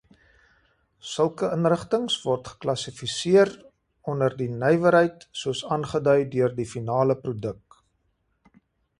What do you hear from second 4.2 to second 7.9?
die nywerheid soos aangedui deur die finale produk.